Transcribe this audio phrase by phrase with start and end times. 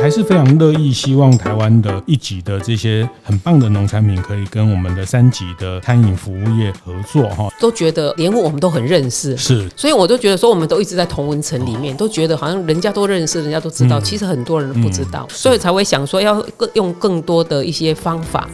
[0.00, 7.48] 还是非常乐意，希望台湾的一级的这些很棒的农产品，可以跟我们的三级的餐饮服务业合作哈。
[7.58, 18.48] 都觉得莲雾我们都很认识，是，所以我都觉得说，我们都一直在同文层里面，都觉得好像人家都认识，人家都知道，其实很多人都不知道，所以才会想说要更用更多的一些方法。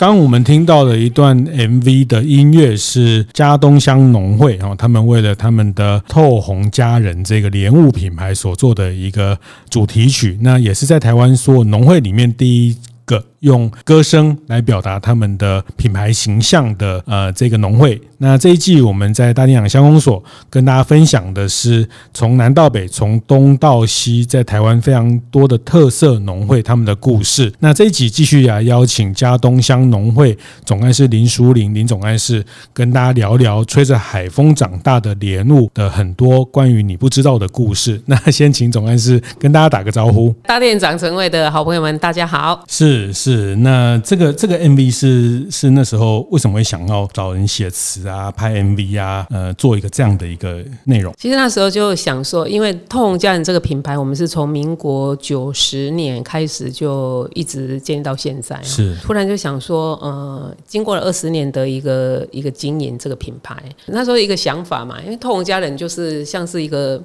[0.00, 18.00] 刚我们听到的一段 MV 的音乐是家东乡农会哦，他们为了他们的透红佳人这个莲雾品牌所做的一个主题曲，那也是在台湾说农会里面第一个用歌声来表达他们的品牌形象的呃这个农会。
[18.18, 27.50] 那这一季我们在大店长乡公所跟大家分享的是从南到北，从东到西，在台湾非常多的特色农会他们的故事。
[27.60, 38.00] 那这一集继续来邀请嘉东乡农会总干事林淑玲林总干事跟大家聊聊吹着海风长大的莲雾的很多关于你不知道的故事。
[38.04, 40.30] 那先请总干事跟大家打个招呼。
[40.44, 42.62] 大店长陈伟的好朋友们，大家好。
[42.68, 48.20] 是是，那这个这个 MV 是是那时候为什么会想要找人写词啊？
[48.20, 51.14] 啊，拍 MV 啊，呃，做一个这样的一个内容。
[51.18, 58.60] 其实那时候就想说，因为透红家人这个品牌，我们是从民国九十年开始就一直建立到现在。
[58.62, 67.02] 是，突然就想说，呃，经过了二十年的一个一个经营这个品牌，那时候一个想法嘛，因为透红家人就是像是一个。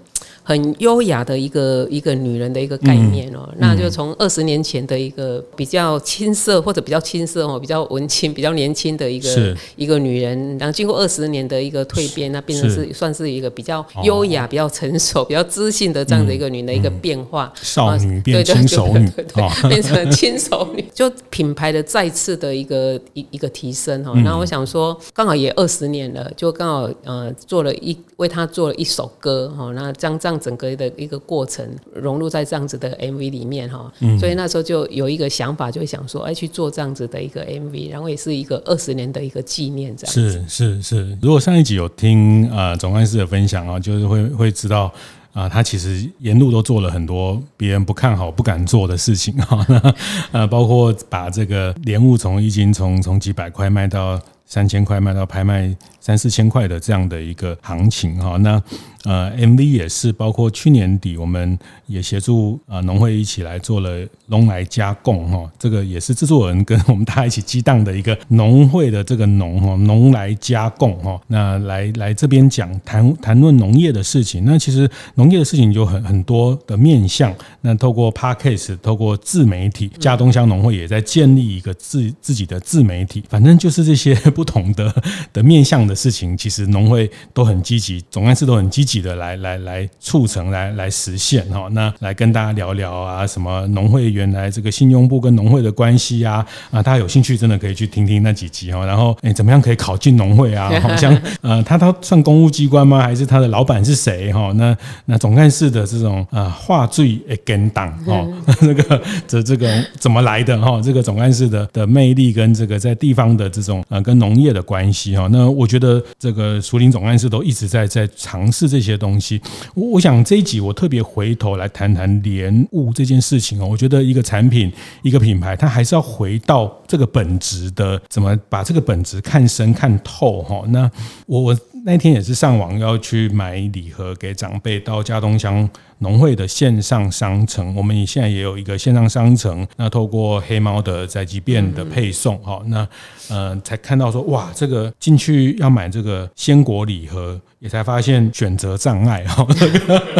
[0.48, 12.94] 很优雅的一个一个女人的一个概念哦，嗯、那就从二十年前的一个比较青涩或者比较青涩哦，比较文青、比较年轻的一个一个女人，然后经过二十年的一个蜕变，那变成是。
[12.94, 24.14] 算是一个比较优雅、比较成熟、比较知性的这样的一个女人的一个变化，嗯、少女变轻熟女，对对对对， 变成轻熟女， 就品牌的再次的一个一一个提升哈。
[24.24, 30.40] 然后我想说，刚好也二十年了，就刚好呃做了一为她做了一首歌哈，那将这样。
[30.46, 40.48] 整个的一个过程融入在这样子的 MV 里面哈，所以那时候就有一个想法，就会说，哎，去做这样子的一个 MV，然后也是一个二十年的一个纪念，这样子。
[40.48, 44.92] 是是是，如果上一集有听啊总干事的分享啊，就是会会知道
[45.34, 49.94] 啊，他其实沿路都做了很多别人不看好、不敢做的事情啊，
[50.32, 58.62] 呃，包括把这个莲雾从一斤从从几百块卖到三千块，卖到拍卖三四千块的这样的一个行情哈，那。
[59.06, 84.92] 呃，MV 也是，包括去年底，我们也协助呃农会一起来做了农来加贡哈，这个也是制作人跟我们大家一起激荡的一个农会的这个农哈，农来加贡哈，那来来这边讲谈谈论农业的事情，那其实农业的事情有很很多的面向，那透过 Podcast，透过自媒体，佳东乡农会也在建立一个自自己的自媒体，反正就是这些不同的
[85.32, 88.96] 的面向的事情，其实农会都很积极，总干事都很积极。
[89.06, 98.84] 的来来来促成来来实现哈，那来跟大家聊聊啊，什么农会原来这个信用部跟农会的关系啊啊，大家有兴趣真的可以去听听那几集哈。
[98.86, 100.72] 然后哎，怎么样可以考进农会啊？
[100.82, 103.02] 好像呃，他他算公务机关吗？
[103.02, 104.52] 还是他的老板是谁哈？
[104.56, 104.76] 那
[105.06, 110.82] 那总干事的这种啊话最跟档哦， 这个这这个怎么来的哈？
[110.82, 115.28] 这个总干事的的魅力跟这个在地方的这种呃跟农业的关系哈。
[115.30, 115.85] 那我觉得
[116.18, 118.96] 这个苏宁总干事都一直在在尝试这些。
[118.98, 119.42] 东西，
[119.74, 123.68] 我我想这一集我特别回头来谈谈莲雾这件事情哦。
[123.70, 124.72] 我觉得一个产品、
[125.04, 130.64] 一个品牌，它还是要回到这个本质的，怎么把这个本质看深看透哈。
[130.70, 130.90] 那
[131.28, 139.66] 我我那天也是上网要去买礼盒给长辈，到佳冬乡农会的线上商城，我们现在也有一个线上商城。
[139.78, 142.88] 那透过黑猫的宅急便的配送哈，那
[143.30, 147.40] 呃才看到说哇，这个进去要买这个鲜果礼盒。
[147.60, 149.44] 也才发现选择障碍哈，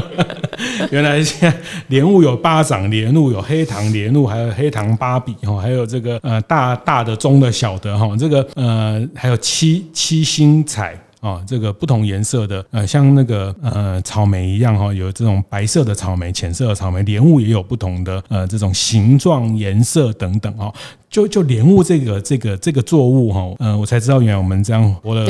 [0.90, 1.56] 原来现在
[1.90, 10.98] 莲雾有巴掌莲雾，有黑糖莲雾，还有黑糖芭比哈，还有这个呃大大的、中的、小的哈，这个呃还有七七星彩。
[11.26, 20.72] 啊，这个不同颜色的，呃，像那个呃草莓一样哈，有这种白色的草莓、浅色的草莓，莲雾也有不同的呃这种形状、颜色等等哈。
[21.16, 25.26] 就就莲雾这个这个这个作物哈，嗯，我才知道原来我们这样活了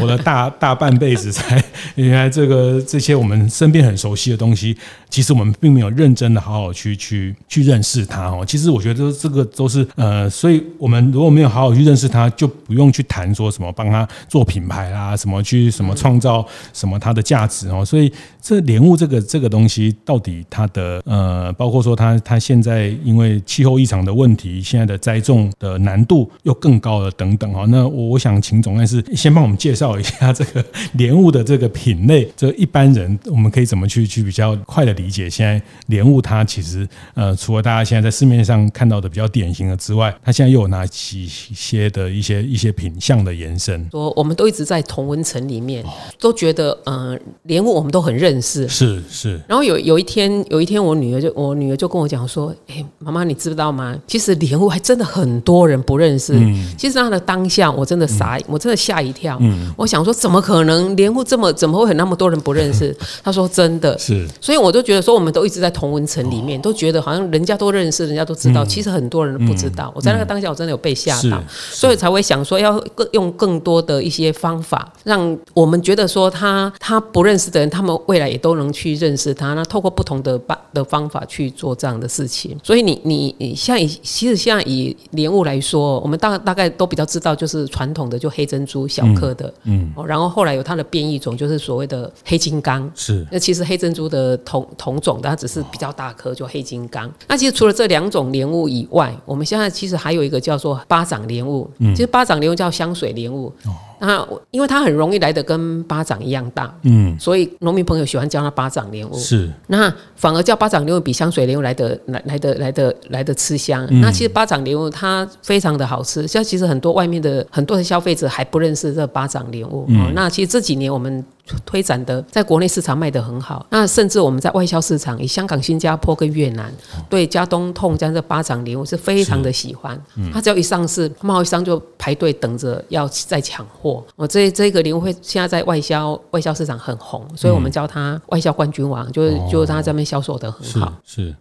[0.00, 1.62] 活了大大半辈子，才
[1.94, 4.74] 原来这个这些我们身边很熟悉的东西，
[5.10, 8.42] 其实我们并没有认真的好好去去去认识它哦。
[8.46, 16.42] 其实我觉得这个都是呃，所以我们如果没有好好去认识它，就不用去谈说什么帮它做品牌啦，什么去什么创造
[16.72, 17.84] 什么它的价值哦。
[17.84, 18.10] 所以
[18.46, 27.64] 这莲雾这个这个东西到底它的呃，包括说它它现在因为气候异常的问题，现在的栽种的难度又更高了，等等哈。
[27.68, 35.28] 那我我想请总干事先帮我们介绍一下这个莲雾的这个品类，这一般人我们可以怎么去去比较快的理解？
[35.28, 43.88] 现在莲雾它其实呃，除了大家现在在市面上看到的比较典型的之外，它现在又有哪几些的一些一些品相的延伸？
[43.90, 45.84] 说我们都一直在同温层里面，
[46.20, 49.40] 都觉得呃莲雾我们都很认识，是是。
[49.48, 53.96] 然后有有一天有一天我女儿就我女儿就跟我讲说：“哎，妈妈你知道吗？
[54.06, 59.36] 其实莲雾还真的很多人不认识，嗯、其实他的当下我真的傻，嗯、我真的吓一跳。
[59.40, 60.96] 嗯、我想说，怎么可能？
[60.96, 62.94] 莲雾这么怎么会有那么多人不认识？
[63.22, 63.96] 她说真的。
[63.98, 69.86] 是，所以我就觉得说，我们都一直在同文层里面，哦、都觉得好像人家都认识，人家都知道，嗯、其实很多人都不知道。
[69.88, 79.54] 嗯、我在那个当下，我真的有被吓到，所以才会想说，要更用更多的一些方法，让我们觉得说他他不认识的人，他们未来也都能去认识它。
[79.54, 82.56] 那透过不同的办的方法去做这样的事情。
[82.62, 93.26] 所以你你你像以其实像以莲雾来说，我们大大概都比较知道，就是传统的就黑珍珠小颗的，嗯，嗯，然后后来有它的变异种，就是所谓的黑金刚，是。
[93.30, 97.10] 那其实黑珍珠的同同种的，它只是比较大颗，就黑金刚。
[97.28, 103.46] 那其实除了这两种莲雾以外，我们现在其实还有一个叫做巴掌莲雾，嗯，其实巴掌莲雾叫香水莲雾。
[103.64, 109.16] 哦那因为它很容易来的跟巴掌一样大，嗯，所以农民朋友喜欢叫它巴掌莲雾。
[109.18, 113.86] 是，那反而叫巴掌莲雾比香水莲雾来的来来的来的来的吃香。
[113.90, 119.86] 嗯、那其实巴掌莲雾它非常的好吃，像其实很多外面的很多的消费者还不认识这巴掌莲雾。
[119.88, 121.24] 嗯、那其实这几年我们。
[121.64, 126.72] 推展的，在国内市场卖得很好，那甚至我们在外销市场，以香港、新加坡跟越南，
[127.08, 130.00] 对加东痛这样的巴掌莲我是非常的喜欢。
[130.16, 134.04] 嗯、它只要一上市，贸易商就排队等着要再抢货。
[134.16, 140.92] 我这这个莲雾会现在在外销外销市场很红，所以我们叫它外销冠军王，就是就是它这边销售的很好。
[141.04, 141.26] 是。
[141.26, 141.34] 是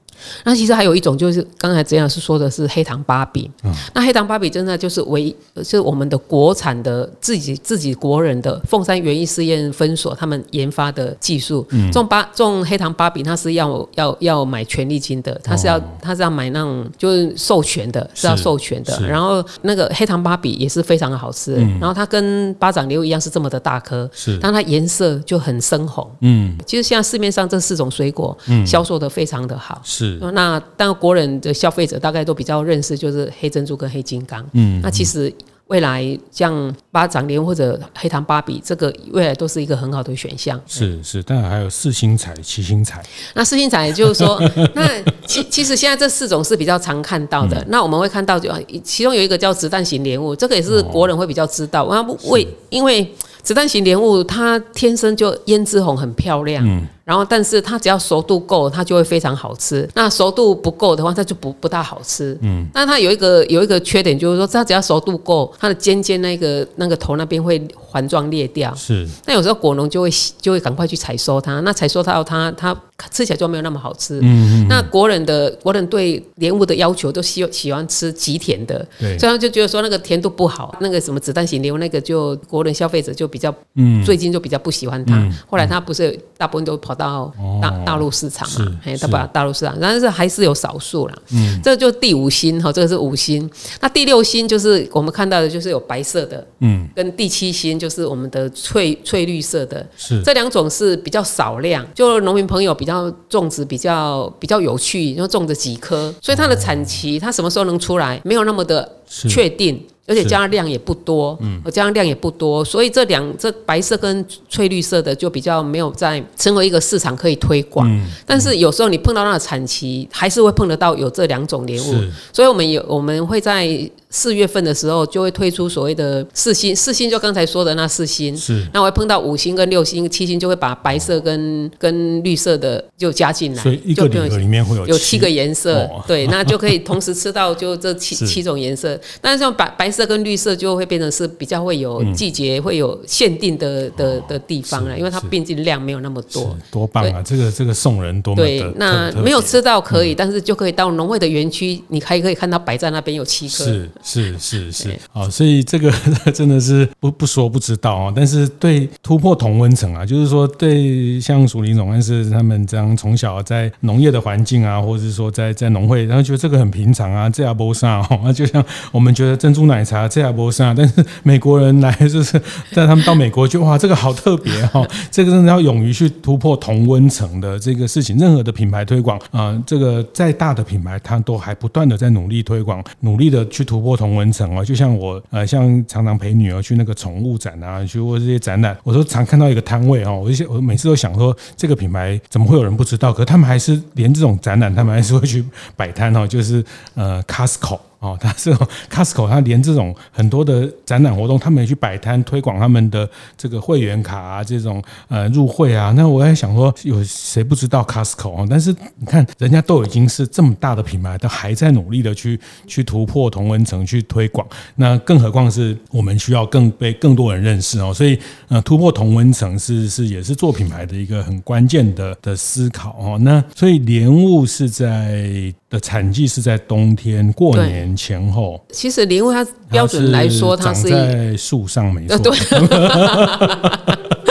[0.44, 3.50] 那其实还有一种，就是刚才这样是说的是黑糖芭比。
[3.64, 11.66] 嗯、那黑糖芭比真的就是唯一，是我们的国产的自己自己国人的凤山园艺试验分所他们研发的技术。
[11.72, 19.00] 嗯、种芭种黑糖芭比，它是要要要买权利金的，它是要它、哦、是要买那种就是授权的，是要授权的。
[19.08, 26.10] 然后那个黑糖芭比也是非常的好吃，嗯、然后它跟巴掌莲雾一样是这么的大颗，是，但它颜色就很深红。
[26.22, 29.82] 嗯，其实现在市面上这四种水果，嗯，销售的非常的好。
[29.84, 30.05] 是。
[30.34, 34.46] 那但国人的消费者大概都比较认识，就是黑珍珠跟黑金刚。
[34.54, 35.34] 嗯，那其实
[35.68, 40.60] 未来像巴掌莲或者黑糖芭比，这个未来都是一个很好的选项。
[40.68, 43.04] 是是，当然还有四星彩、七星彩。
[43.34, 44.40] 那四星彩就是说，
[44.75, 44.88] 那
[45.25, 47.58] 其其实现在这四种是比较常看到的。
[47.62, 48.51] 嗯、那我们会看到，就
[48.84, 51.88] 其中有一个叫子弹型莲雾，这个也是国人会比较知道。
[51.90, 53.12] 那不为因为
[53.46, 56.68] 子弹型莲雾它天生就胭脂红，很漂亮。
[56.68, 56.86] 嗯。
[57.06, 59.88] 然后，但是它只要熟度够，它就会非常好吃。
[59.94, 62.36] 那熟度不够的话，它就不不大好吃。
[62.42, 68.74] 嗯，那它有一个有一个缺点，就是说它只要熟度够，它的尖尖那个那个头那边会环状裂掉。
[68.74, 69.08] 是。
[69.28, 70.10] 那有时候果农就会
[70.42, 72.75] 就会赶快去采收它，那采收到它它
[73.12, 74.20] 吃起来就没有那么好吃。
[74.24, 74.68] 嗯嗯。
[74.68, 85.13] 那国人的国人对莲雾的要求都喜喜欢吃极甜的，对，所以他就觉得说那个甜度不好，那个什么子弹型莲雾那个就国人消费者就比较，嗯，最近就比较不喜欢它。
[85.46, 86.96] 后来它不是大部分都跑。
[86.96, 87.30] 到
[87.62, 91.13] 大大陆市场嘛，哎，他把大陆市场，但是还是有少数啦。
[91.34, 93.51] 嗯，这就第五星哈，这个是五星。
[93.82, 109.86] 那第六星就是我们看到的，就是有白色的，嗯，跟第七星就是我们的翠翠绿色的，是这两种是比较少量，就农民朋友比较种植比较比较有趣，因为种着几颗，所以它的产期它什么时候能出来，没有那么的确定。
[110.08, 117.90] 而且加的量也不多，嗯，加的量也不多，所以这两这白色跟翠绿色的就比较没有在成为一个市场可以推广。
[117.90, 121.94] 嗯，但是有时候你碰到那个产期，还是会碰得到有这两种莲雾。
[121.94, 123.68] 是，所以我们有我们会在
[124.10, 138.98] 四月份的时候就会推出所谓的四星，四星就刚才说的那四星，是，那我会碰到五星跟六星、七星，就会把白色跟跟绿色的就加进来，所以一个礼盒里面会有有七个颜色，哦、对，那就可以 同时吃到就这七七种颜色。
[139.20, 147.22] 但是像白白色跟绿色就会变成是比较会有季节、嗯、会有限定的的的地方了，因为它毕竟量没有那么多，多棒啊！
[147.22, 155.92] 这个这个送人多么对，那没有吃到可以，嗯、但是就可以到农会的园区，你还可以看到摆在那边有七颗，是是是是，好，所以这个
[156.32, 158.14] 真的是不不说不知道啊。
[158.16, 172.40] 但是对突破同温层啊，就是说对像淑铃总干事他们这样从小在农业的环境啊，或者是说在在农会，然后觉得这个很平常啊，这也没啥哦，那 就像我们觉得珍珠奶茶这也没啥，但是美国人来就是
[172.76, 178.16] 带他们到美国就哇，这个好特别哈，这个真的要勇于去突破同温层的这个事情。
[178.18, 184.63] 任何的品牌推广啊，这个再大的品牌，它都还不断的在努力推广，努力的去突破同文城哦。
[184.63, 193.12] 就像我呃，像常常陪女儿去那个宠物展啊，去过这些展览，我都常看到一个摊位哦，我就我每次都想说，这个品牌怎么会有人不知道？
[193.12, 195.44] 可他们还是连这种展览，他们还是会去
[195.75, 196.63] 摆摊哦，就是
[196.94, 197.77] 呃，Costco。
[198.06, 205.92] 哦，他这种 Costco，他连这种很多的展览活动，他们也去摆摊推广他们的这个会员卡啊，这种呃入会啊。
[205.98, 208.48] 那我在想说，有谁不知道 Costco 啊？
[208.48, 214.48] 但是你看，人家都已经是这么大的品牌，都还在努力的去去突破同温层，去推广。
[214.76, 217.92] 那更何况是我们需要更被更多人认识哦。
[217.92, 218.20] 所以
[218.50, 223.18] 呃，突破同温层是是也是做品牌的一个很关键的的思考哦。
[223.20, 225.52] 那所以莲雾是在。
[225.75, 228.60] 的产季是在冬天过年前后。
[228.72, 232.17] 其实莲雾它标准来说，它是在树上没错。
[232.17, 232.32] 对。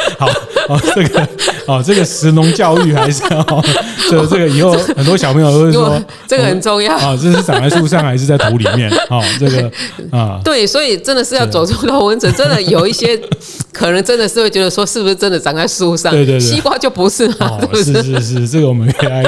[0.69, 1.29] 好，好，这个，
[1.67, 3.63] 哦，这个食农教育还是要，
[4.11, 6.95] 这个、这个以后很多小朋友都会说，这个很重要。
[6.95, 8.91] 啊，这是长在树上还是在土里面？
[9.09, 9.71] 啊，这个
[10.17, 13.19] 啊，对，所以真的是要走出同温层，真的有一些
[13.73, 16.13] 可能真的是会觉得说，是不是真的长在树上？
[16.13, 18.21] 对对对，西瓜就不是嘛，是是？
[18.21, 19.23] 是这个我们可以来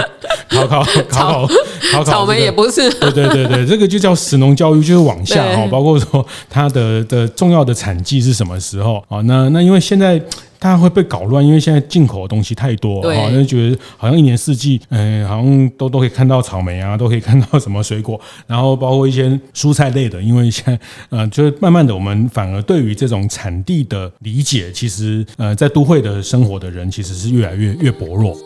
[0.49, 1.49] 考考考考考
[1.93, 2.89] 考，草莓也不是。
[2.91, 9.21] 对对对对，这个就叫食农教育，就是往下哈，包括说它的的重要的产季是什么时候啊？
[9.25, 10.21] 那那因为现在。
[10.59, 20.79] 它会被搞乱，因为现在进口的东西太多，哈，就觉得好像一年四季，嗯，好像都都可以看到草莓啊，都可以看到什么水果，然后包括一些蔬菜类的，因为现在，
[21.11, 28.37] 呃，就是慢慢的，我们反而对于这种产地的理解，其实，呃，在都会的生活的人，其实是越来越越薄弱。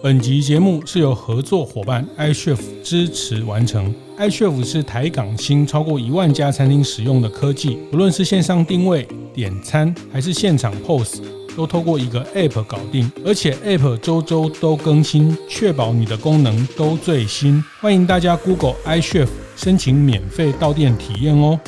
[0.00, 3.92] 本集节目是由合作伙伴 iChef 支持完成。
[4.16, 11.20] iChef 是台港新超过一万家餐厅使用的科技，不论是线上定位、点餐，还是现场 POS，
[11.56, 17.60] 都透过一个 App 搞定，而且 App 周周都更新，确保你的功能都最新。
[17.80, 19.26] 欢迎大家 Google iChef
[19.56, 21.58] 申请免费到店体验哦。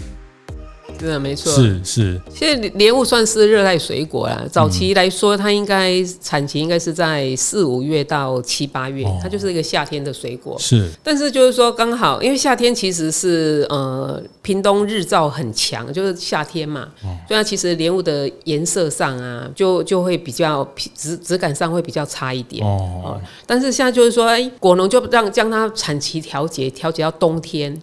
[1.00, 2.20] 是的，没错，是是。
[2.34, 10.56] 现在莲雾算是热带水果啦，早期来说，它应该产期应该是在四五月到七八月，它就是一个夏天的水果。
[10.58, 16.88] 是，但是就是说刚好，因为夏天其实是呃，屏东日照很强，就是夏天嘛，
[17.26, 23.18] 所以它其实莲雾的颜色上啊，就就会比较质质感上会比较差一点哦。
[23.46, 27.74] 但是现在就是说，哎，果农就让将它产期调节调节到冬天，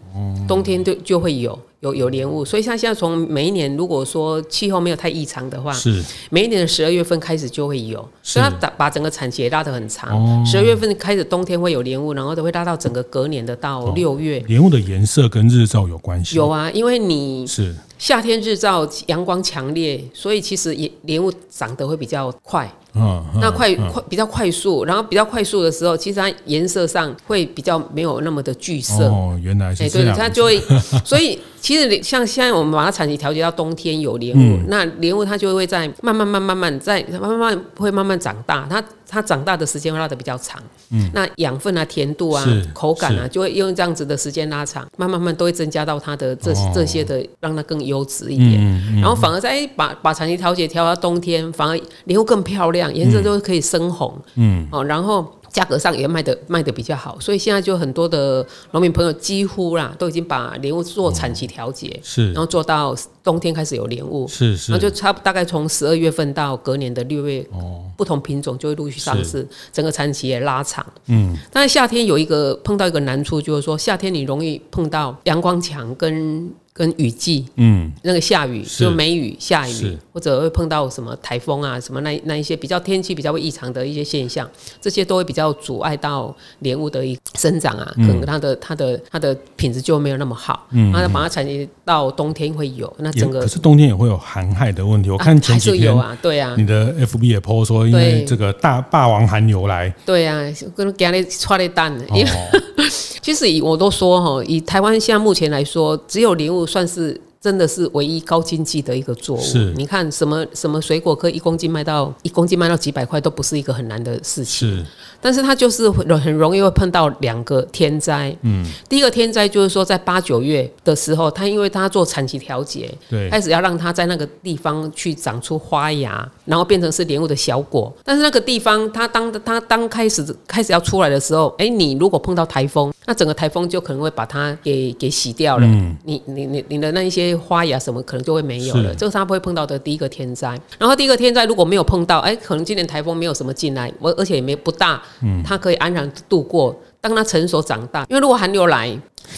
[0.48, 1.58] 冬天就就会有。
[1.82, 10.44] 有有莲雾，所以像现在从每一年，如果说气候没有太异常的话，是每一年的十二月份开始就会有，所以它把把整个产期也拉得很长。
[10.44, 14.40] 十二月份开始冬天会有莲雾，然后都会拉到整个隔年的到六月。
[14.48, 16.36] 莲雾的颜色跟日照有关系？
[16.36, 22.72] 有啊，因为你是夏天日照阳光强烈，所以其实也莲雾长得会比较快。
[22.94, 29.06] 嗯，那快快比较快速，然后比较快速的时候，其实它颜色上会比较没有那么的具色。
[29.06, 30.16] 哦，原来是这样。
[30.16, 30.60] 对，它就会，
[31.06, 40.62] 所以其实像现在我们把它产期调节到冬天有莲雾，那莲雾它就会在慢慢慢慢慢在慢慢慢会慢慢长大，它它长大的时间会拉的比较长。
[40.92, 49.02] 嗯，那养分啊、甜度啊、口感啊，就会用这样子的时间拉长，慢慢慢都会增加到它的这这些的，让它更优质一点。
[49.02, 52.94] 然后反而在把把产期调节调到冬天，反而莲雾更漂亮。
[52.94, 55.26] 颜色都可以深红，嗯，哦，然后
[55.58, 76.52] 价格上也卖的卖的比较好，所以现在就很多的农民朋友几乎啦都已经把莲雾做产期调节，是，然后做到冬天开始有莲雾，是是，然后就差大概从十二月份到隔年的六月，哦，不同品种就会陆续上市，整个产期也拉长，嗯，但是夏天有一个碰到一个难处，就是说夏天你容易碰到阳光强跟。
[76.78, 84.48] 跟雨季，嗯，那个下雨就梅雨下雨，或者会碰到什么台风啊，什么那那一些比较天气比较会异常的一些现象，
[84.80, 95.10] 这些都会比较阻碍到莲雾的一生长啊，可能它的它的它的品质就没有那么好，嗯，然后把它产业到冬天会有，那整个可是冬天也会有寒害的问题。
[95.10, 100.40] 我看前几天有啊，对啊，你的 FB 也 po 说，因为这个大霸王寒流来，对啊，
[100.76, 102.30] 跟家里踹的蛋，因为
[103.22, 107.20] 其实以我都说哈，以台湾现在目前来说，只有莲雾算是。
[107.40, 109.42] 真的是唯一高经济的一个作物。
[109.42, 114.68] 是，你看什么什么水果可以一公斤卖到一公斤卖到几百块，都不是一个很难的事情。
[114.68, 114.86] 是，
[115.22, 118.36] 但是它就是很容易会碰到两个天灾。
[118.42, 127.92] 嗯，第一个天灾就是说，在八九月的时候，它因为它做产期调节，对，开始要让它在那个地方去长出花芽，然后变成是莲雾的小果。
[128.04, 135.66] 但是那个地方，它当它当开始开始要出来的时候，哎，你如果碰到台风，那整个台风就可能会把它给给洗掉了。
[135.66, 137.38] 嗯，你你你你的那一些。
[137.48, 140.60] 花芽什么可能就会没有了，这个是他不会碰到的第一个天灾。
[140.78, 146.76] 然后第一个天灾如果没有碰到，哎，可能今年台风没有什么进来，我而且也没不大，嗯，它可以安然度过。
[147.00, 148.90] 当它成熟长大，因为如果寒流来，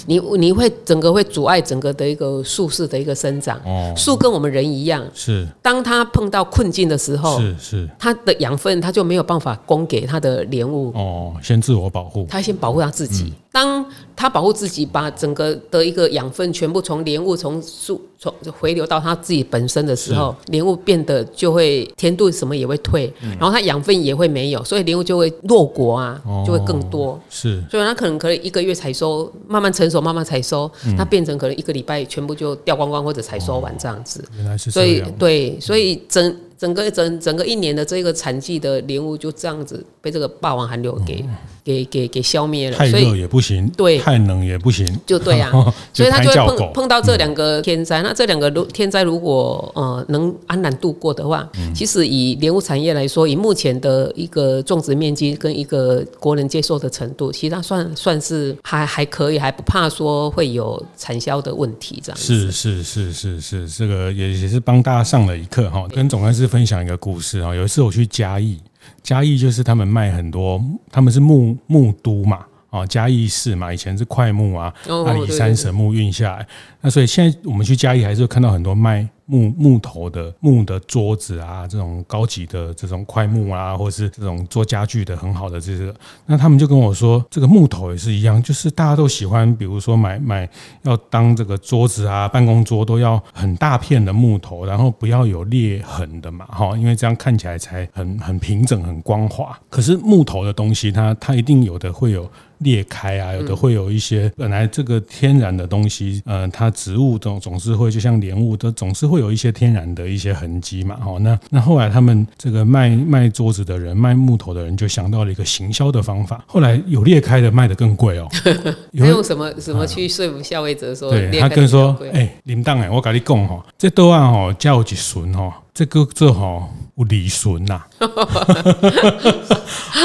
[0.07, 3.59] 你你会整个会阻碍整个的一个树势的一个生长。
[3.63, 10.91] 哦，树跟我们人一样，是当它碰到困境的时候，是是它的养分它就没有办法供给它的莲雾。
[10.95, 13.25] 哦，先自我保护，它先保护它自己。
[13.25, 13.85] 嗯当
[14.15, 27.11] 它保护自己，把整个的一个养分全部从莲雾从树从回流到它自己本身的时候，莲雾变得就会甜度什么也会退，嗯、然后它养分也会没有，所以莲雾就会落果啊，就会更多。
[27.11, 34.21] 哦、是，所以它可能可以一个月采收，慢慢成熟，慢慢采收，它变成可能一个礼拜全部就掉光光或者采收完这样子。
[34.21, 35.05] 哦、原来是这样。
[35.05, 36.33] 所以对，所以整。
[36.59, 42.77] 整个整整个一年的这个产季的莲雾就这样子被这个霸王寒流给、嗯、给给给消灭了。
[42.77, 45.51] 太热也不行，对，太冷也不行，就对啊。
[45.93, 48.01] 所以他就会碰碰到这两个天灾。
[48.01, 62.25] 嗯、那这两个天灾如果呃能安然度过的话，嗯、其实以莲雾产业来说，以目前的一个种植面积跟一个国人接受的程度，其实它算算是还还可以，还不怕说会有产销的问题这样子。
[62.25, 66.49] 是是是是是，这个也也是帮大家上了一课哈，跟总干事。
[66.49, 68.57] 分享一个故事啊，有一次我去嘉义，
[69.01, 74.73] 嘉义就是他们卖很多，他们是木木都嘛，啊，嘉义市嘛，以前是快木啊，
[75.05, 76.47] 阿里山神木运下来，
[76.81, 79.07] 那所以现在我们去嘉义还是会看到很多卖。
[79.29, 85.93] 木木头的木的桌子啊，这种高级的这种块木啊，或者是这种做家具的很好的这个，
[86.25, 90.49] 那他们就跟我说，这个木头也是一样，就是大家都喜欢，比如说买买
[90.81, 99.55] 要当这个桌子啊，办公桌都要很大片的木头，然后不要有裂痕的嘛，哈，因为这样看起来才很很平整、很光滑。
[99.69, 102.27] 可是木头的东西它，它一定有的会有。
[102.59, 110.97] 裂开啊，有的会有一些本来这个天然的东西，呃，它植物总总是会就像莲雾，都总是会有一些天然的一些痕迹嘛。
[111.05, 116.43] 哦，那那后来他们这个卖卖桌子的人，卖木头的人就想到了一个行销的方法。
[116.47, 118.27] 后来有裂开的卖的更贵哦。
[118.91, 121.11] 有用什么什么去说服消费者说？
[121.11, 126.67] 对，他跟说，哎，林当哎，我跟你讲哦，这都按哦叫几笋哈，这个这哈
[126.99, 127.81] 有利笋呐。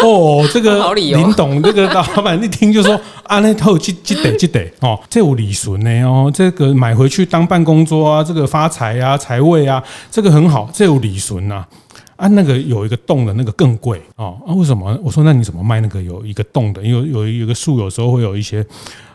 [0.03, 11.65] 哦，这个林董这个老板一听就说啊，那套记记得记得哦，这有理顺呢哦，这个买回去当办公桌啊，这个发财啊，财位啊，这个很好，这有理顺呐
[12.17, 14.97] 啊，那个有一个洞的那个更贵哦啊，为什么？
[15.03, 16.83] 我说那你怎么卖那个有一个洞的？
[16.83, 18.65] 因为有有一个树有时候会有一些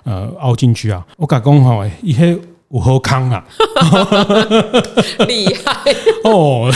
[0.03, 2.37] 呃凹进去啊，我敢讲哈，一些。
[2.69, 3.43] 五后康啊，
[5.27, 5.91] 厉害。
[6.23, 6.71] 哦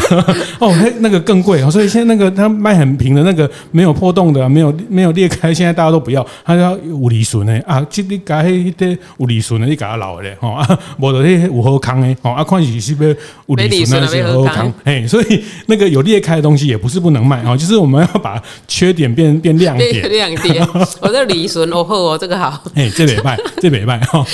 [0.59, 7.53] 哦，那那个更贵哦，所以现在那个他卖很平的那个没有破洞的，没有没有裂开，现在大家都不要，他要有利润的。
[7.67, 20.67] 啊，这你改迄个有利润的，你给他留咧吼啊，无就迄五后康的吼啊，看是是不是有利润那些五后康，哎，所以那个有裂开的东西也不是不能卖哦， 就是我们要把缺点变变亮点，亮点。
[21.01, 24.25] 我 这利润哦好哦，这个好，哎，这礼拜这礼拜哈，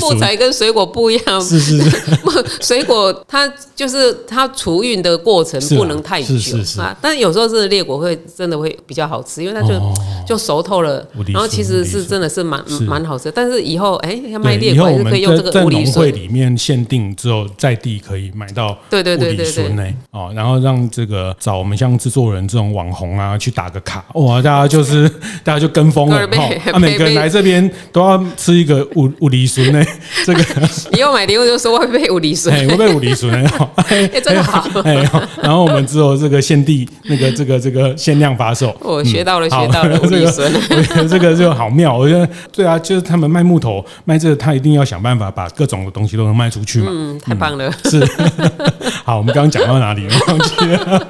[0.00, 0.86] 木材跟水果。
[0.97, 2.00] 不一样，是是是，
[2.60, 6.34] 水果它就是它储运的过程不能太久
[6.78, 9.80] 啊，但是有时候是裂果会真的会比较好吃，因为它就
[10.26, 13.30] 就熟透了，然后其实是真的是蛮蛮好吃。
[13.30, 25.08] 但是以后哎，要卖裂果还是可以用这个雾梨笋，会里面限定之后在地可以买到，对对对对对，哦，然后让这个找我们像制作人这种网红啊去打个卡，哇，大家就是
[25.44, 29.84] 大家就跟风了哈，啊，每个人来这边都要吃一个五五梨笋呢，
[30.24, 30.44] 这个。
[30.92, 33.32] 以后买礼物就说会被有离损，会被有离损。
[33.88, 34.66] 哎，真的好。
[35.42, 38.74] 然后我们只有这个限定那个这个这个限量发售。
[38.80, 40.50] 我学到了，学到了，有离损。
[41.08, 46.88] 这个就好妙，我觉得对啊，就是他们卖木头卖这个，他一定要想办法把各种的东西都能卖出去嘛。
[46.90, 47.72] 嗯，太棒了。
[47.84, 48.06] 是。
[49.04, 50.06] 好，我们刚刚讲到哪里？
[50.26, 51.06] 忘记了。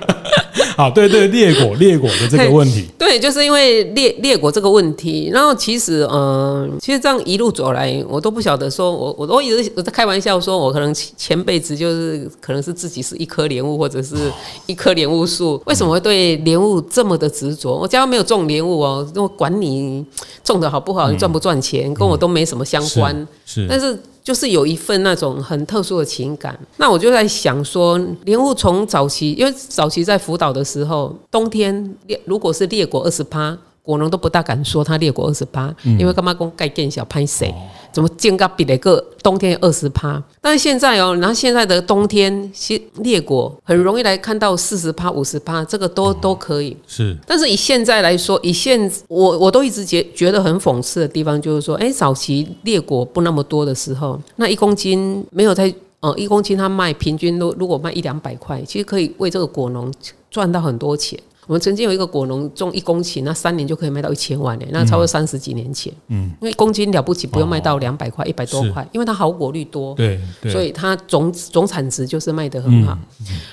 [0.79, 5.29] 好，对对，裂果 裂果的这个问题，对，就是因为裂裂果这个问题。
[5.33, 14.15] 然后其实，嗯、呃，其实这样一路走来，我都不晓得说，我我我一直我在开玩笑说，我可能前辈子就是可能是自己是一棵莲雾，或者是
[14.67, 15.61] 一棵莲雾树。
[15.67, 17.77] 为什么会对莲雾这么的执着？
[17.77, 20.07] 我家没有种莲雾哦，我管你
[20.45, 23.27] 种的好不好，你赚不赚钱，跟我都没什么相关。
[23.45, 23.99] 是，但是。
[24.29, 33.57] 就是有一份那种很特殊的情感，那我就在想说，莲雾从早期，因为早期在福岛的时候，冬天如果是裂果二十趴。
[33.89, 37.55] 果农都不大敢说它裂果二十八，因为干嘛讲盖店小拍谁？
[37.91, 40.23] 怎么见个比那个冬天二十趴？
[40.43, 42.53] 但是现在哦，然后现在的冬天
[42.97, 46.77] 裂果很容易来看到四十趴、五十趴，这个都都可以。
[46.87, 59.91] 是，但是以现在来说，以现我我都一直觉觉得很讽刺的地方，就是说，哎，早期裂果不那么多的时候，那一公斤没有在呃一公斤，它卖平均都如果卖一两百块，其实可以为这个果农
[60.31, 61.19] 赚到很多钱。
[61.49, 65.91] 我们曾经有一个果农种一公顷，那三年就可以卖到一千万呢，那超过三十几年前。
[66.09, 69.95] 嗯，因为公斤了不起，不用卖到两百块、一百多块，因为它好果率多。
[69.95, 72.97] 对，所以它总总产值就是卖得很好。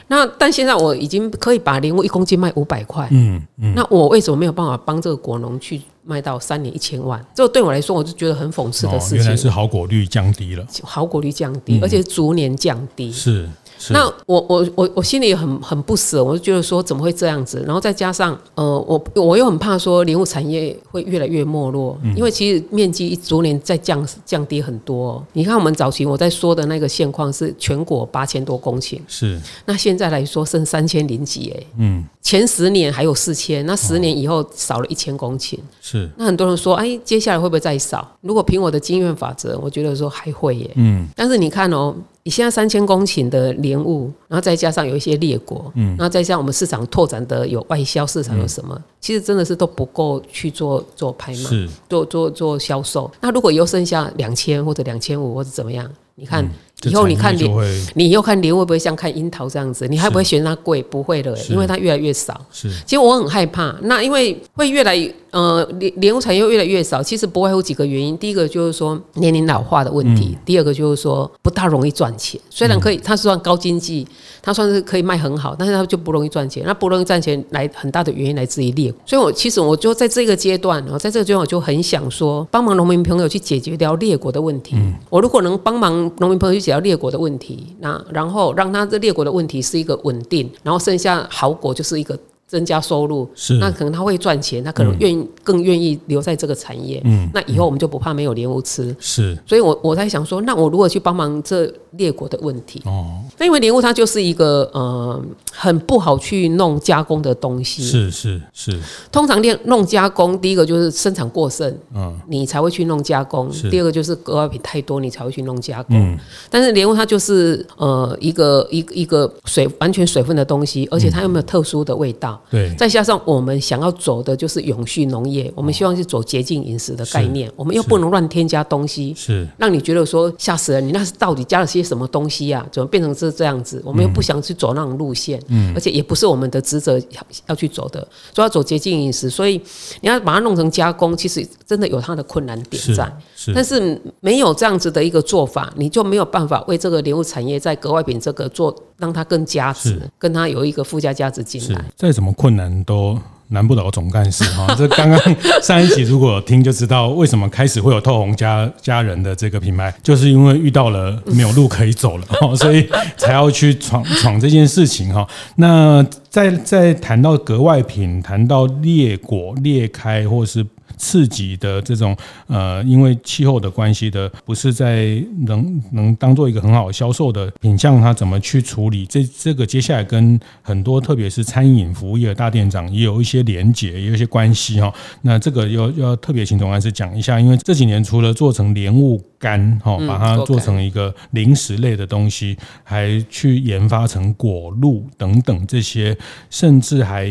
[0.09, 3.07] 那但现在我已经可以把莲雾一公斤卖五百块。
[3.11, 3.73] 嗯嗯。
[3.73, 7.25] 那我为什么没有办法帮这个果农去卖到三年一千万？
[7.33, 9.19] 这对我来说，我就觉得很讽刺的事情。
[9.19, 13.09] 原来是好果率降低了，好果率降低，而且逐年降低。
[13.09, 13.49] 是。
[13.89, 17.63] 那我我我我心里也很很不舍，我就觉得说怎么会这样子？
[17.65, 25.23] 然后再加上呃，我我又很怕说莲雾产业会越来越没落，因为其实面积逐年在降降低很多。
[25.33, 38.17] 你看我们早期我在说的那个现况是全国八千多公顷，是那现在来说剩三千零几哎，嗯，前十年还有四千，那十年以后少了一千公顷，是那很多人说哎，接下来会不会再少？
[38.21, 41.95] 如果凭我的经验法则，我觉得说还会耶，嗯，但是你看哦。
[42.25, 48.73] 你现在三千公顷的莲雾，然后再加上有一些裂果，嗯，然后再加上我们市场拓展的有外销市场有什么？
[48.75, 53.09] 嗯、其实真的是都不够去做做拍卖，是做做做销售。
[53.21, 55.87] 那如果又剩下两千或者两千五或者怎么样？
[56.15, 56.43] 你看。
[56.43, 56.49] 嗯
[56.89, 57.51] 以后你看莲，
[57.95, 59.87] 你以后看莲会不会像看樱桃这样子？
[59.87, 60.81] 你还不会嫌它贵？
[60.83, 62.39] 不会的，因为它越来越少。
[62.51, 63.75] 是，其实我很害怕。
[63.83, 64.95] 那因为会越来
[65.31, 68.17] 呃莲莲雾产业越来越少，其实不外乎几个原因。
[68.17, 72.39] 第一个就是说年龄老化的问题，嗯、第二个就是说不大容易赚钱。
[72.49, 74.07] 虽然可以，它是算高经济，
[74.41, 76.63] 它算是可以卖很好，但是它就不容易赚钱。
[76.65, 79.01] 那不容易赚钱来很大的原因来自于裂果。
[79.05, 84.75] 所以我其实我就在这个阶段，然后在这个阶段我就很想说，帮忙农民朋友去解决掉裂果的问题。
[84.77, 92.17] 嗯、我如果能帮忙农民朋友去解决裂果的问题，那然后让他这列国的问题是一个稳定，然后剩下好国就是一个。
[92.47, 97.01] 增加收入，是那可能他会赚钱，他可能愿意、嗯、更愿意留在这个产业。
[97.03, 98.95] 嗯，那以后我们就不怕没有莲雾吃。
[98.99, 102.81] 是，所以我我在想说，那我如何去帮忙这列国的问题？
[102.85, 105.19] 哦，那因为莲雾它就是一个呃
[105.51, 107.83] 很不好去弄加工的东西。
[107.83, 108.79] 是是是。
[109.11, 113.49] 通常练弄加工，第一个就是生产过剩，嗯，你才会去弄加工。
[113.71, 115.97] 第二个就是格外品太多，你才会去弄加工。
[115.97, 116.17] 嗯，
[116.51, 122.34] 但是莲雾它就是呃一个一个一个水完全水分的东西，而且它又没有特殊的味道。
[122.49, 129.47] 对，再加上我们想要走的就是永续农业，我们希望是走洁净饮食的概念，我们又不能乱添加东西，是。
[129.57, 132.65] 让你觉得说吓死人，你那是到底加了些什么东西啊？
[132.71, 133.81] 怎么变成是这样子？
[133.85, 136.99] 我们又不想去走那种路线，嗯，而且也不是我们的职责
[137.47, 137.99] 要去走的，
[138.33, 139.59] 所以要走洁净饮食，所以
[140.01, 153.15] 你要把它弄成加工，其实真的有它的困难点在，是，但是没有这样子的一个做法，你就没有办法为这个莲雾产业在格外品这个做，让它更加值，跟它有一个附加价值进来，再怎么什么困难都
[153.49, 154.73] 难不倒总干事 哈。
[154.75, 155.19] 这刚刚
[155.61, 162.25] 上一集如果听就知道，为什么开始会有透红家家人的这个品牌，就是因为遇到了没有路可以走了，
[162.57, 165.27] 所以才要去闯闯这件事情哈。
[165.57, 170.65] 那在在谈到格外品，谈到裂果裂开或是。
[170.97, 172.15] 刺激的这种
[172.47, 179.05] 呃，因为气候的关系的，不是在能能当做一个很好销售的品项，它怎么去处理？
[179.05, 184.93] 这这个接下来跟很多特别是餐饮服务业的大店长也有一些连结，也有一些关系哈。
[185.21, 196.17] 那这个要要特别请总干事讲一下，因为这几年除了做成莲雾干哈，把它做成一个零食类的东西，还去研发成果露等等这些，
[196.49, 197.29] 甚至还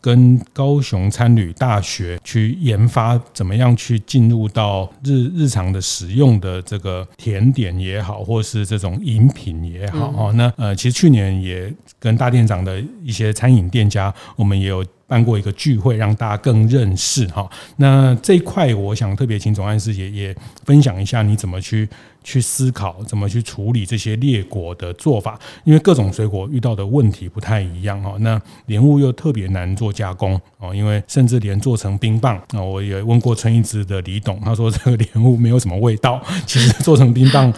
[0.00, 2.99] 跟高雄餐旅大学去研发。
[3.00, 14.84] 发怎么样去进入到日日常的使用的这个甜点也好，或是这种饮品也好，哈、嗯，那呃，其实去年也跟大店长的一些餐饮店家，我们也有。
[15.10, 17.50] 办过一个聚会，让大家更认识哈。
[17.78, 21.88] 那这一块，我想特别请总干事也也分享一下，你怎么去
[22.30, 25.36] 去思考，怎么去处理这些裂果的做法？
[25.64, 28.14] 因为各种水果遇到的问题不太一样哈。
[28.20, 37.52] 那莲雾又特别难做加工哦，因为甚至连做成冰棒啊，我也问过春一枝的李董，他说这个莲雾没有什么味道，其实做成冰棒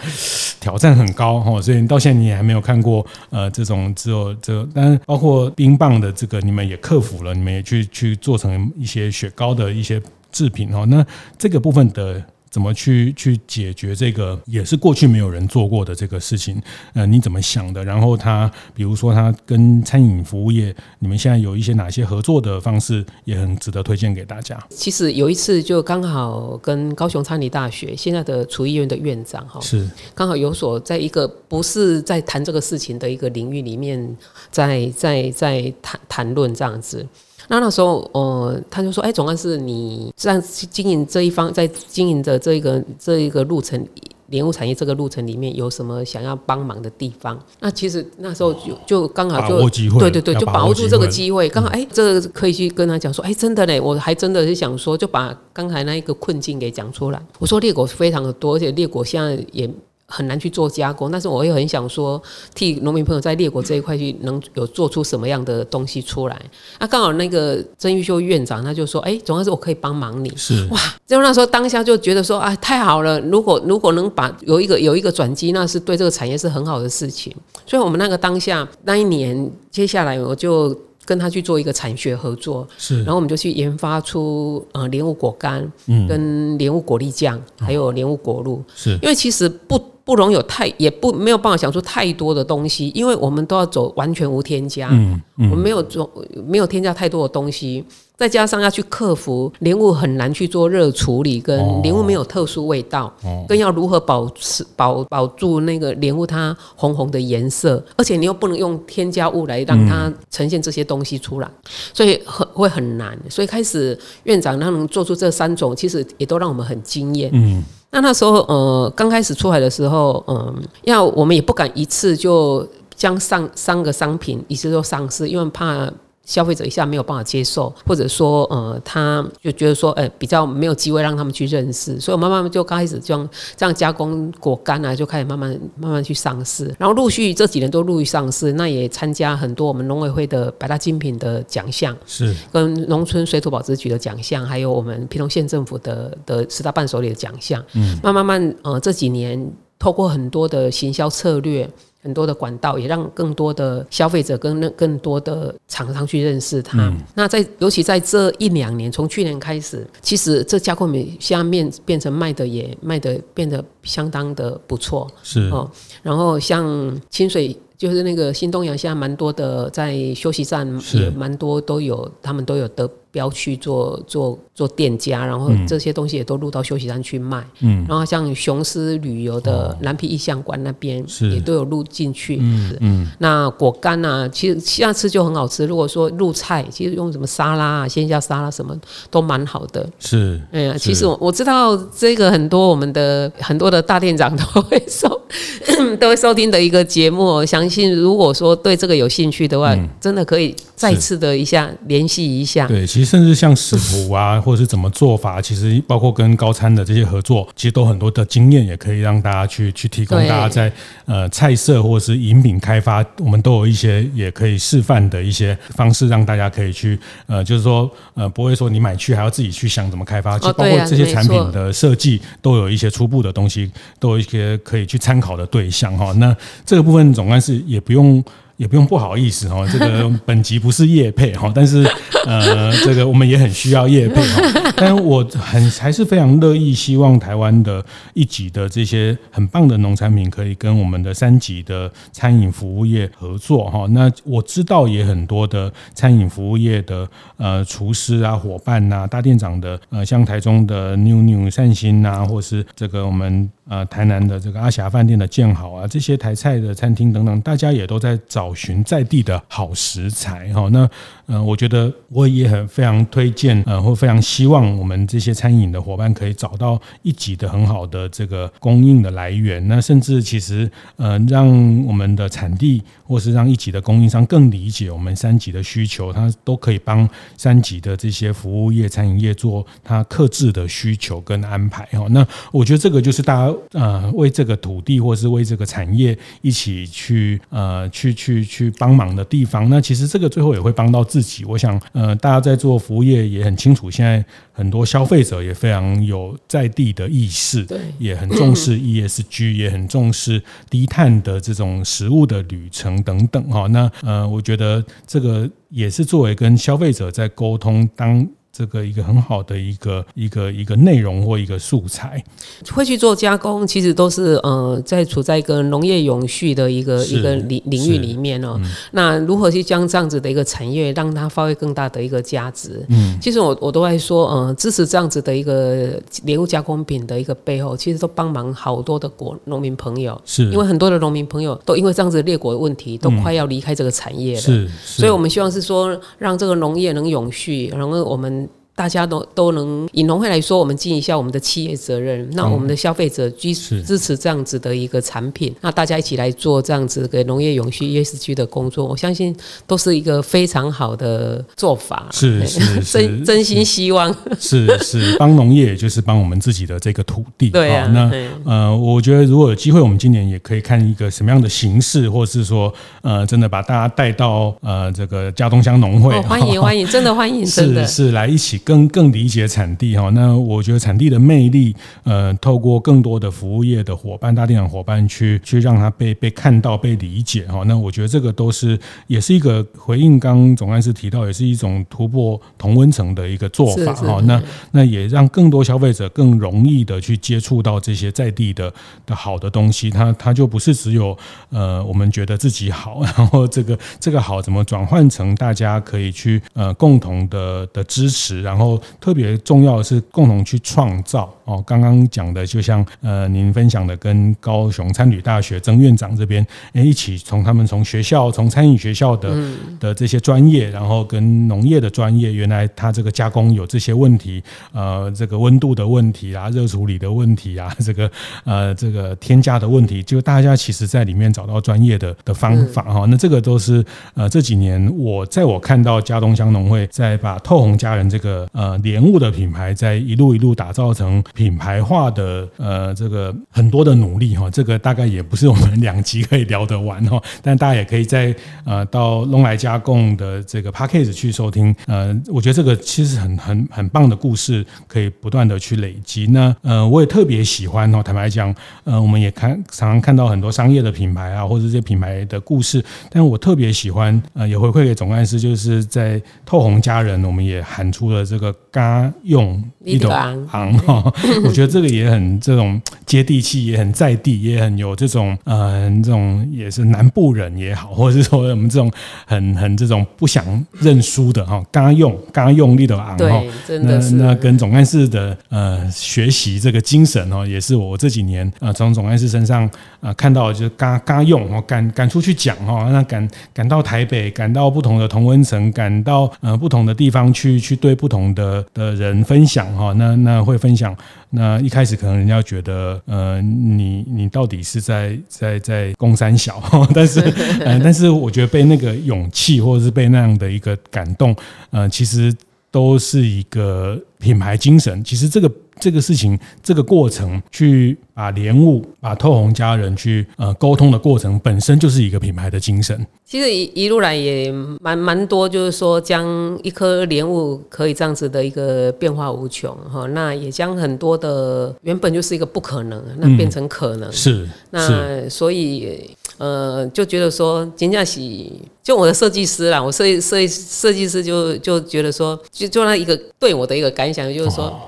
[0.59, 1.59] 挑战很高哈。
[1.61, 7.33] 所以到现在你也还没有看过呃这种只有这，但包括冰棒的这个，你们也克服了。
[7.33, 11.05] 你们也去去做成一些雪糕的一些制品哦，那
[11.37, 16.61] 这个部分的怎么去去解决这个，也是过去没有人做过的这个事情。
[16.93, 17.83] 呃，你怎么想的？
[17.83, 24.55] 然后他比如说他跟餐饮服务业，你们现在有一些哪些合作的方式，也很值得推荐给大家。
[24.69, 34.15] 其实有一次就刚好跟高雄餐饮大学现在的厨艺院的院长哈，是刚好有所在一个不是在谈这个事情的一个领域里面，
[34.51, 37.03] 在在在谈谈论这样子。
[37.47, 43.85] 那那时候，呃，他就说：“哎，总干事，你这样经营这一方，在经营的这一个这一个路程，
[44.27, 57.21] 莲雾产业这个路程里面，有什么想要帮忙的地方？”那其实那时候就就刚好就对对对，就把握住这个机会，刚好哎，这个可以去跟他讲说：“哎，真的嘞，我还真的是想说，就把刚才那一个困境给讲出来。
[57.39, 59.69] 我说猎果非常的多，而且猎果现在也。”
[60.05, 62.21] 很难去做加工，但是我也很想说，
[62.53, 66.41] 替农民朋友在列国这一块去能有做出什么样的东西出来。
[66.79, 73.19] 那刚好那个曾玉秀院长他就说：“哎，总要是我可以帮忙你。”是哇，就那时候当下就觉得说：“啊，太好了！
[73.21, 77.33] 如果如果能把有一个有一个转机，那是对这个产业是很好的事情。”
[77.65, 88.91] 所以，我们那个当下那一年，接下来我就跟他去做一个产学合作，是，然后我们就去研发出呃莲雾果干，嗯，跟莲雾果粒酱，还有莲雾果露，是。
[89.01, 89.81] 因为其实不。
[90.05, 96.11] 不容有太，也不没有办法想出太多的东西，因为我们都要走完全无添加，嗯嗯、我们没有做
[96.45, 97.81] 没有添加太多的东西，
[98.23, 111.51] 再加上要去克服莲雾很难去做热处理，跟莲雾没有特殊味道，哦、跟要如何保持保保住那个莲雾它红红的颜色，而且你又不能用添加物来让它呈现这些东西出来，
[111.93, 113.19] 所以很会很难。
[113.29, 117.29] 所以开始院长他能做出这三种，其实也都让我们很惊艳。
[117.33, 125.91] 嗯那那时候，呃，刚开始出来的时候，嗯、呃，要我们也不敢一次就将上三个商品一次都上市，因为怕。
[126.25, 142.33] 消费者一下没有办法接受，或者说，呃，他就觉得说，哎、欸，比较没有机会让他们去认识，所以我慢慢就刚开始这样这样加工果干啊，就开始慢慢慢慢去上市，然后陆续这几年都陆续上市，那也参加很多我们农委会的百大精品的奖项，是。
[142.53, 151.69] 跟农村水土保持局的奖项，还有我们平东县政府的的十大伴手礼的奖项，嗯，慢慢慢，呃，这几年透过很多的行销策略。
[152.03, 156.77] 很多的管道也让更多的消费者跟更多的厂商去认识它。
[156.77, 165.09] 嗯、那在尤其在这一两年，从去年开始，其实这加工品下面变成卖的也卖的变得相当的不错。
[165.23, 165.71] 是哦，
[166.03, 167.57] 然后像清水。
[167.75, 177.45] 就是那个新东阳，现在蛮多的，在休息站也蛮多都有，他们都有得标去做做做店家，然后这些东西也都入到休息站去卖。
[177.59, 182.39] 嗯，然后像雄狮旅游的南皮意象馆那边也都有入进去。
[182.41, 185.67] 嗯嗯，那果干啊，其实现在吃就很好吃。
[185.67, 188.75] 如果说入菜，其实用什么沙拉啊、鲜虾沙拉什么
[189.11, 189.87] 都蛮好的。
[189.99, 195.21] 是，哎呀，其实我我知道这个很多我们的很多的大店长都会收
[195.99, 202.65] 都会收听的一个节目，我相信如果说对这个有兴趣的话，嗯、真的可以再次的一下联系一下。
[202.67, 210.71] 对，其实甚至像食谱啊， 或者是怎么做法，其实包括跟高餐的这些合作，其实都很多的经验，也可以让大家去去提供大家在
[211.05, 226.11] 呃菜色或者是饮品开发，我们都有一些也可以示范的一些方式，让大家可以去呃，就是说呃，不会说你买去还要自己去想怎么开发，其实包括这些产品的设计都有一些初步的东西，都有一些可以去参考的对象哈。
[226.13, 226.35] 那
[226.65, 228.23] 这个部分总干事也不用。
[228.63, 231.85] 也不用不好意思哈，这个本集不是业配哈， 但是
[232.25, 234.41] 呃，这个我们也很需要业配哈。
[234.77, 243.85] 但我很还是非常乐意，希望台湾的一级的这些很棒的农产品，可以跟我们的三级的餐饮服务业合作哈。
[243.89, 260.67] 那我知道也很多的餐饮服务业的呃厨师啊、伙伴呐、大店长的呃，像台中的妞妞善心呐，或是这个我们呃台南的这个阿霞饭店的建好啊，这些台菜的餐厅等等，大家也都在找寻在地的好食材哈。
[260.71, 260.89] 那
[261.25, 269.65] 呃，我觉得我也很非常推荐呃，或非常希望我们这些餐饮的伙伴可以找到一级的很好的这个供应的来源。
[269.67, 271.47] 那甚至其实呃，让
[271.85, 282.05] 我们的产地或是让一级的供应商更理解我们三级的需求，它都可以帮三级的这些服务业、餐饮业做它克制的需求跟安排哈。
[282.09, 289.69] 那我觉得这个就是大家呃为这个土地或是为这个产业一起去呃去去去帮忙的地方。
[289.69, 291.03] 那其实这个最后也会帮到。
[291.03, 303.67] 自己，我想，呃，大家在做服务业也很清楚，现在很多消费者也非常有在地的意识，对，也很重视 ESG，也很重视低碳的这种食物的旅程等等哈。
[303.67, 308.27] 那呃，我觉得这个也是作为跟消费者在沟通当。
[308.55, 312.23] 这个一个很好的一个一个一个内容或一个素材，
[312.71, 318.53] 会去做加工，其实都是呃，在处在一个农业永续的一个一个领领域里面哦。
[318.59, 322.85] 嗯、那如何去将这样子的一个产业，让它发挥更大的一个价值？
[322.89, 334.41] 嗯，其实我我都在说，呃，支持这样子的一个莲雾加工品的一个背后，其实都帮忙好多的国农民朋友，是因为很多的农民朋友都因为这样子的裂果的问题，都快要离开这个产业了。
[334.41, 338.42] 是，所以我们希望是说，让这个农业能永续，然后我们。
[338.75, 342.27] 大家都都能以农会来说，我们尽一下我们的企业责任。
[342.31, 349.35] 那我们的消费者支支持这样子的一个产品，那大家一起来做这样子的农业永续 ESG 的工作，我相信
[349.67, 352.07] 都是一个非常好的做法。
[352.11, 357.51] 是是 真真心希望是是 帮农业，也就是帮我们自己的这个土地。
[357.51, 358.11] 对啊，那
[358.43, 368.59] 呃，我觉得如果有机会，我们今年也可以看一个什么样的形式，或者是说呃，真的把大家带到呃这个家东乡农会，欢迎欢迎，真的欢迎， 是的是来一起。
[368.63, 377.63] 更更理解产地哈，那我觉得产地的魅力，呃，透过更多的服务业的伙伴、大电厂伙伴去去让它被被看到、被理解哈。
[377.65, 384.21] 那我觉得这个都是也是一个回应，刚总干事提到，也是一种突破同温层的一个做法哈。
[384.25, 388.73] 那那也让更多消费者更容易的去接触到这些在地的
[389.05, 391.17] 的好的东西，它它就不是只有
[391.49, 401.63] 呃我们觉得自己好， 然后这个这个好怎么转换成大家可以去呃共同的的支持，然后特别重要的是共同去创造哦。
[401.65, 409.35] 刚刚讲的就像呃您分享的，跟高雄餐旅大学曾院长这边哎一起从他们从学校从餐饮学校的
[409.79, 418.11] 的这些专业，然后跟农业的专业，原来他这个加工有这些问题，呃这个温度的问题啊， 热处理的问题啊，这个
[418.43, 423.07] 呃这个添加的问题，就大家其实在里面找到专业的的方法哈。
[423.09, 428.42] 那这个都是呃这几年我在我看到加东乡农会在把透红家人这个。
[428.51, 446.27] 呃，莲雾的品牌在一路一路打造成品牌化的呃，这个很多的努力哈，这个大概也不是我们两集可以聊得完哈，但大家也可以在呃到龙来加工的这个 Podcast 去收听，呃，我觉得这个其实很很很棒的故事，可以不断的去累积。
[446.27, 448.53] 那呃，我也特别喜欢哦，坦白讲，
[448.83, 458.23] 呃，我们也看常常看到很多商业的品牌啊，或者这些品牌的故事，但我特别喜欢呃，也回馈给总干事，就是在透红家人，我们也喊出了。
[458.33, 461.03] 这个家用一斗昂 哈，
[461.45, 468.91] 我觉得这个也很这种接地气，也很在地，也很有这种嗯，这种也是南部人也好，或者是说我们这种
[469.27, 470.43] 很很这种不想
[470.79, 473.43] 认输的哈，家用家用一斗昂哈，
[473.83, 479.69] 那那跟总干事的呃学习这个精神哦，也是我这几年啊从总干事身上
[480.01, 488.22] 啊看到就是嘎嘎用哦，敢敢出去讲哈，那赶赶到台北，赶到不同的同温层，赶到呃不同的地方去去对不同。
[488.35, 490.95] 的的人分享哈，那那会分享，
[491.31, 496.61] 那一开始可能人家觉得，呃，你你到底是在在在公三小，
[496.93, 497.19] 但是，
[497.65, 501.35] 呃， 但是我觉得被那个勇气或者是被那样的一个感动，
[501.71, 502.31] 呃，其实
[502.69, 505.03] 都是一个品牌精神。
[505.03, 505.51] 其实这个。
[505.83, 513.05] 这个事情，这个过程，去把莲雾、把透红家人去呃沟通的过程，本身就是一个品牌的精神。
[513.25, 524.09] 其实一一路来也蛮蛮多，就是说将一颗莲雾可以这样子的一个变化无穷哈，那也将很多的原本就是一个不可能，那变成可能。
[524.09, 534.67] 嗯、是，那所以呃就觉得说，金佳喜就我的设计师啦，我设计设计设计师就就觉得说，就就那一个对我的一个感想就是说。
[534.67, 534.79] 哦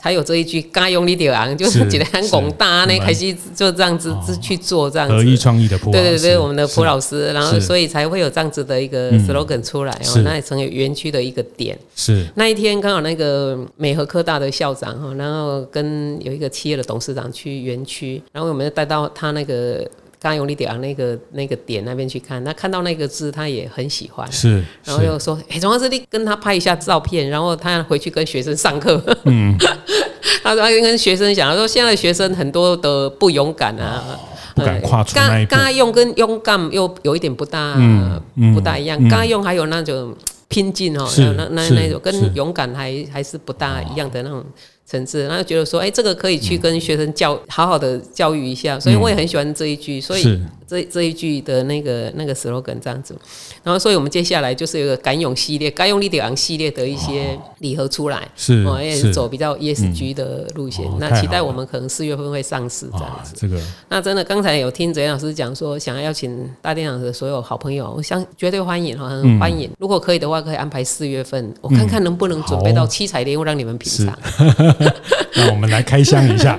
[0.00, 5.14] 才有这一句“嘎用力点昂”，就是觉得很广大那开始就这样子去做这样子。
[5.14, 11.78] 合一创意的蒲对对对，我们的蒲老师，然后所以才会有这样子的一个 slogan 出来哦，那也成为园区的一个点。
[11.94, 19.86] 是那一天刚好那个美和科大的校长哈，然后跟有一个企业的董事长去园区，然后我们就带到他那个。
[20.20, 24.30] 刚用力点那个那个点那边去看，他看到那个字，他也很喜欢。
[24.30, 29.56] 是，然后又说：“哎，总要是你跟他拍一下照片，然后他回去跟学生上课。”嗯，
[30.44, 34.04] 他说：“他跟学生讲，他说现在的学生很多的不勇敢啊，
[34.54, 35.50] 不敢跨出那一步。
[35.56, 37.74] 刚用跟勇敢又有一点不大，
[38.54, 39.08] 不大一样。
[39.08, 40.14] 刚用还有那种
[40.48, 44.44] 拼劲哦，那那那种跟勇敢还还是不大一样的那种。”
[44.90, 53.14] 层次，然后觉得说，哎、欸，这个可以去跟学生教，好好的教育一下，所以我也很喜欢这一句，所以这这一句的那个那个 slogan 这样子，
[53.62, 63.34] 然后所以我们接下来就是有个敢勇系列，敢用力点昂系列的一些礼盒出来，是，我也是走比较 ESG 的路线，嗯、那期待我们可能四月份会上市这样子。
[63.36, 69.68] 这个，那真的刚才有听泽老师讲说，想要邀请大店长的所有好朋友，我想绝对欢迎哈，很欢迎。
[69.68, 74.18] 嗯、如果可以的话，可以安排四月份，我看看能不能准备到七彩莲雾让你们品尝。
[74.80, 74.92] 嗯
[75.36, 76.58] 那我们来开箱一下，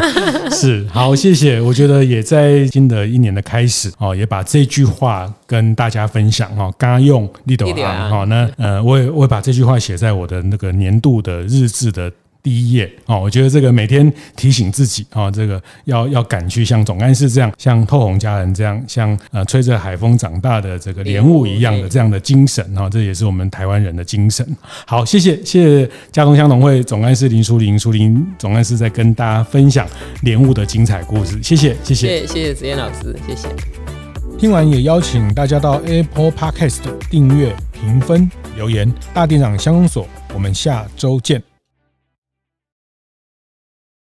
[0.50, 1.60] 是好，谢谢。
[1.60, 6.72] 我觉得也在新的一年的开始哦，也把这句话跟大家分享哈。
[6.78, 12.10] 刚刚用立德行哈，那呃，我也我也把这句话写在我的那个年度的日志的。
[12.46, 24.46] 第一页哦，我觉得这个每天提醒自己哦，这个要要敢去像总干事这样，像透红家人这样，像呃吹着海风长大的这个莲雾一样的这样的精神哈，这也是我们台湾人的精神。
[24.86, 29.84] 好，谢谢谢谢佳冬乡农会总干事林淑玲，淑玲总干事在跟大家分享
[30.22, 31.42] 莲雾的精彩故事。
[31.42, 33.48] 谢谢谢谢谢谢子燕老师，谢谢。
[34.38, 38.88] 听完也邀请大家到 Apple Podcast 订阅、评分、留言。
[39.12, 41.42] 大店长乡公所，我们下周见。